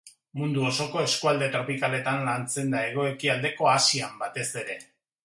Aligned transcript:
Mundu 0.39 0.63
osoko 0.67 1.01
eskualde 1.01 1.49
tropikaletan 1.55 2.25
lantzen 2.29 2.73
da, 2.77 2.81
Hego-ekialdeko 2.87 3.69
Asian 3.75 4.17
batez 4.25 4.49
ere. 4.65 4.79